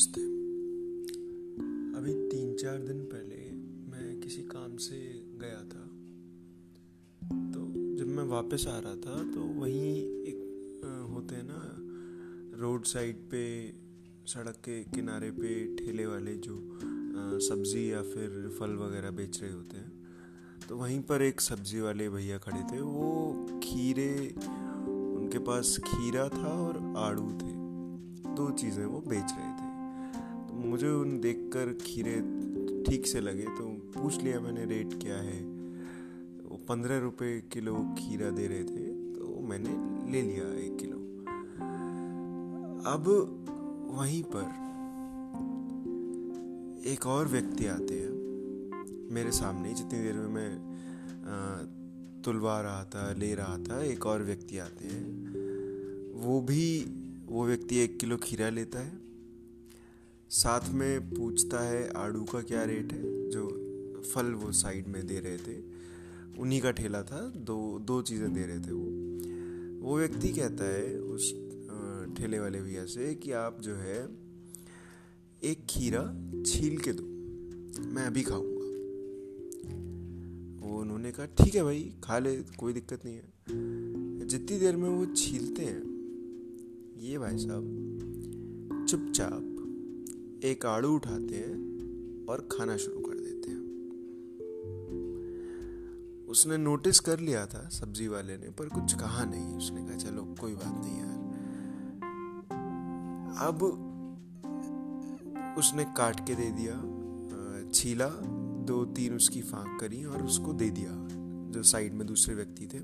[0.00, 0.20] नमस्ते।
[1.98, 3.38] अभी तीन चार दिन पहले
[3.90, 4.96] मैं किसी काम से
[5.40, 5.82] गया था।
[7.50, 7.60] तो
[7.98, 9.92] जब मैं वापस आ रहा था तो वहीं
[10.24, 11.60] एक होते हैं ना,
[12.60, 13.44] रोड साइड पे,
[14.26, 16.58] सड़क के किनारे पे ठेले वाले जो
[17.48, 22.08] सब्ज़ी या फिर फल वगैरह बेच रहे होते हैं तो वहीं पर एक सब्ज़ी वाले
[22.08, 24.12] भैया खड़े थे। वो खीरे,
[25.14, 27.58] उनके पास खीरा था और आड़ू थे।
[28.36, 29.68] दो चीज़ें वो बेच रहे थे।
[30.60, 32.14] मुझे उन देखकर खीरे
[32.84, 33.64] ठीक से लगे तो
[33.94, 35.40] पूछ लिया मैंने, रेट क्या है?
[36.44, 39.74] वो पंद्रह रुपये किलो खीरा दे रहे थे तो मैंने
[40.12, 40.98] ले लिया एक किलो।
[42.86, 43.04] अब
[43.90, 44.58] वहीं पर
[46.86, 53.34] एक और व्यक्ति आते हैं। मेरे सामने जितनी देर में मैं तुलवा रहा था, ले
[53.34, 55.04] रहा था, एक और व्यक्ति आते हैं।
[56.20, 56.64] वो भी,
[57.26, 59.09] वो व्यक्ति एक किलो खीरा लेता है।
[60.40, 63.30] साथ में पूछता है, आड़ू का क्या रेट है?
[63.30, 63.42] जो
[64.14, 65.56] फल वो साइड में दे रहे थे।
[66.38, 71.00] उन्हीं का ठेला था, दो दो चीज़ें दे रहे थे वो। वो व्यक्ति कहता है
[71.00, 71.32] उस
[72.16, 74.08] ठेले वाले भैया से कि आप जो है,
[75.42, 76.02] एक खीरा
[76.46, 77.02] छील के दो।
[77.90, 78.66] मैं अभी खाऊँगा।
[80.66, 84.88] वो उन्होंने कहा, ठीक है भाई, खा ले, कोई दिक्कत नहीं है। जितनी देर में
[84.88, 85.82] वो छीलते हैं,
[86.98, 89.49] ये भाई साहब चुपचाप
[90.44, 93.60] एक आड़ू उठाते हैं और खाना शुरू कर देते हैं।
[96.26, 100.22] उसने नोटिस कर लिया था, सब्ज़ी वाले ने, पर कुछ कहा नहीं। उसने कहा, चलो,
[100.40, 101.18] कोई बात नहीं यार।
[103.48, 103.62] अब
[105.58, 106.74] उसने काट के दे दिया
[107.72, 108.08] छीला,
[108.66, 110.90] दो तीन उसकी फांक करी और उसको दे दिया,
[111.50, 112.80] जो साइड में दूसरे व्यक्ति थे।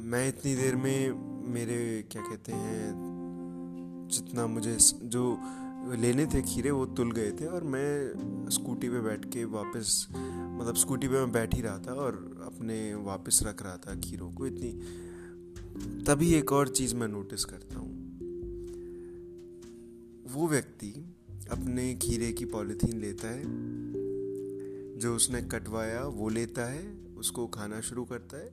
[0.00, 1.12] मैं इतनी देर में,
[1.52, 3.11] मेरे, क्या कहते हैं
[4.12, 5.38] जितना मुझे जो
[5.94, 10.74] लेने थे खीरे, वो तुल गए थे और मैं स्कूटी पे बैठ के वापस मतलब
[10.74, 12.12] स्कूटी पे मैं बैठ ही रहा था और
[12.46, 14.72] अपने वापस रख रहा था खीरों को इतनी।
[16.04, 18.02] तभी एक और चीज़ मैं नोटिस करता हूँ।
[20.32, 21.14] वो व्यक्ति
[21.50, 23.42] अपने खीरे की पॉलिथीन लेता है,
[24.98, 28.50] जो उसने कटवाया, वो लेता है, उसको खाना शुरू करता है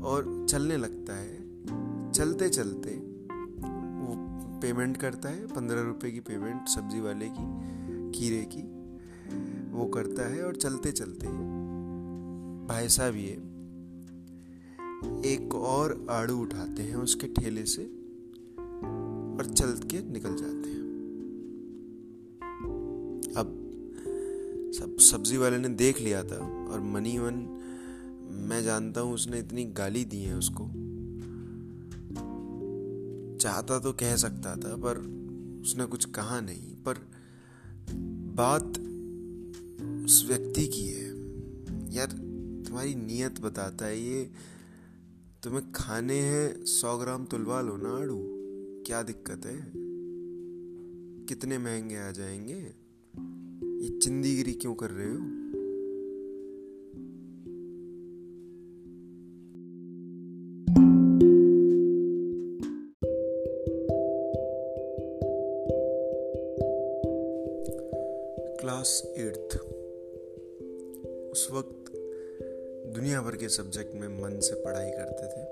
[0.00, 1.56] और चलने लगता है।
[2.12, 3.15] चलते चलते
[4.60, 8.62] पेमेंट करता है, पंद्रह रुपए की पेमेंट सब्ज़ी वाले की, खीरे की,
[9.72, 11.26] वो करता है और चलते चलते
[12.66, 13.32] भाई साहब ये
[15.34, 17.82] एक और आड़ू उठाते हैं उसके ठेले से
[19.36, 20.84] और चल के निकल जाते हैं।
[23.36, 23.62] अब
[24.78, 26.38] सब सब्ज़ी वाले ने देख लिया था
[26.72, 27.34] और मनी वन
[28.48, 30.64] मैं जानता हूँ उसने इतनी गाली दी है उसको।
[33.46, 34.98] चाहता तो कह सकता था, पर
[35.62, 36.98] उसने कुछ कहा नहीं। पर
[38.34, 38.64] बात
[40.04, 41.08] उस व्यक्ति की है।
[41.94, 42.06] यार,
[42.66, 44.30] तुम्हारी नीयत बताता है, ये
[45.42, 48.22] तुम्हें खाने हैं, सौ ग्राम तुलवा लो ना आड़ू।
[48.86, 49.72] क्या दिक्कत है?
[51.26, 52.74] कितने महँगे आ जाएँगे?
[53.84, 55.45] ये चिंदीगिरी क्यों कर रहे हो?
[68.66, 69.56] Class eighth.
[71.32, 71.92] उस वक्त
[72.94, 75.44] दुनिया भर के सब्जेक्ट में मन से पढ़ाई करते थे।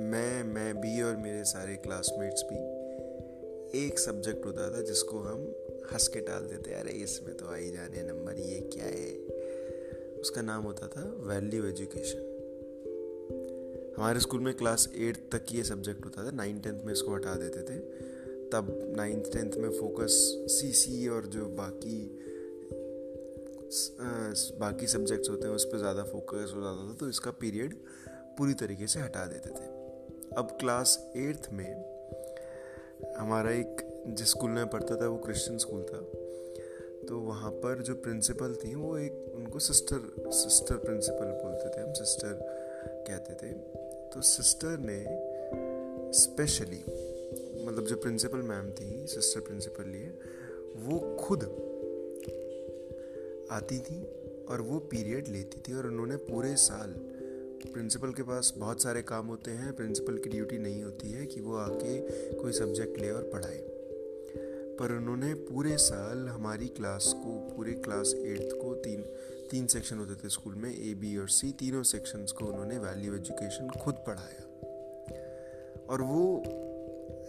[0.00, 2.56] मैं मैं भी और मेरे सारे क्लासमेट्स भी
[3.86, 5.54] एक सब्जेक्ट होता था जिसको हम
[5.92, 9.18] हंस के टाल देते, अरे, इसमें तो आई जाने नंबर, ये क्या है?
[10.20, 12.26] उसका नाम होता था वैल्यू एजुकेशन।
[13.96, 17.34] हमारे स्कूल में क्लास एट्थ तक ये सब्जेक्ट होता था। नाइन, टेंथ में इसको हटा
[17.34, 18.09] देते थे।
[18.52, 20.14] तब नाइन्थ टेंथ में फोकस
[20.50, 21.98] सी और जो बाकी
[24.60, 27.74] बाकी सब्जेक्ट्स होते हैं, उस पर ज़्यादा फोकस हो जाता था तो इसका पीरियड
[28.38, 29.68] पूरी तरीके से हटा देते थे।
[30.38, 31.70] अब क्लास एट्थ में
[33.18, 36.00] हमारा एक, जिस स्कूल में पढ़ता था, वो क्रिश्चियन स्कूल था।
[37.08, 41.92] तो वहाँ पर जो प्रिंसिपल थी, वो एक, उनको सिस्टर सिस्टर प्रिंसिपल बोलते थे, हम
[41.92, 42.38] सिस्टर
[43.08, 43.52] कहते थे।
[44.10, 44.98] तो सिस्टर ने
[46.18, 46.82] स्पेशली
[47.66, 50.18] मतलब जो प्रिंसिपल मैम थी सिस्टर प्रिंसिपल लिए,
[50.76, 51.44] वो खुद
[53.50, 54.04] आती थी
[54.48, 56.94] और वो पीरियड लेती थी और उन्होंने पूरे साल
[57.72, 61.40] प्रिंसिपल के पास बहुत सारे काम होते हैं प्रिंसिपल की ड्यूटी नहीं होती है कि
[61.40, 61.98] वो आके
[62.34, 63.66] कोई सब्जेक्ट ले और पढ़ाए।
[64.78, 69.02] पर उन्होंने पूरे साल हमारी क्लास को, पूरे क्लास एट्थ को तीन
[69.50, 73.14] तीन सेक्शन होते थे स्कूल में ए बी और सी तीनों सेक्शंस को उन्होंने वैल्यू
[73.14, 74.44] एजुकेशन खुद पढ़ाया।
[75.90, 76.44] और वो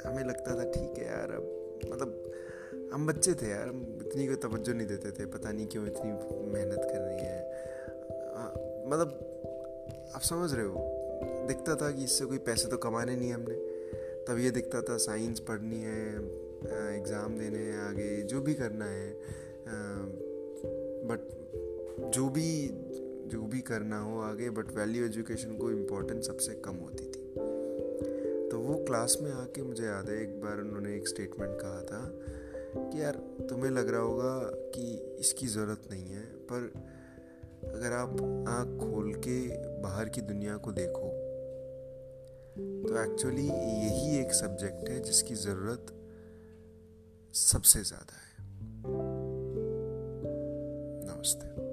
[0.04, 1.44] हमें लगता था, ठीक है यार, अब
[1.86, 3.70] मतलब हम बच्चे थे यार
[4.02, 6.12] इतनी कोई तवज्जो नहीं देते थे, पता नहीं क्यों इतनी
[6.52, 7.40] मेहनत कर रही है।
[8.88, 9.10] मतलब
[10.16, 10.76] आप समझ रहे हो,
[11.48, 13.56] दिखता था कि इससे कोई पैसे तो कमाने नहीं हमने।
[14.28, 16.02] तब ये दिखता था साइंस पढ़नी है
[16.96, 19.10] एग्ज़ाम देने हैं आगे, जो भी करना है
[21.10, 21.22] बट
[22.14, 22.50] जो भी
[23.32, 27.21] जो भी करना हो आगे, बट वैल्यू एजुकेशन को इम्पोर्टेंस सबसे कम होती थी।
[28.62, 32.02] वो क्लास में आके मुझे याद है, एक बार उन्होंने एक स्टेटमेंट कहा था
[32.90, 33.16] कि यार,
[33.50, 34.40] तुम्हें लग रहा होगा
[34.76, 36.72] कि इसकी ज़रूरत नहीं है, पर
[37.74, 39.40] अगर आप आँख खोल के
[39.82, 41.10] बाहर की दुनिया को देखो
[42.88, 45.94] तो एक्चुअली यही एक सब्जेक्ट है जिसकी ज़रूरत
[47.34, 48.46] सबसे ज़्यादा है।
[51.08, 51.71] नमस्ते।